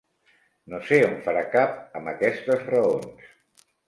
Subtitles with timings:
[0.73, 3.29] No sé on farà cap, amb aquestes raons.